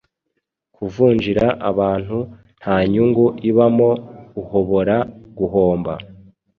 [0.75, 2.17] Kuvunjira abantu
[2.61, 3.89] ntanyungu ibamo
[4.41, 4.95] uhobora
[5.37, 5.93] guhomba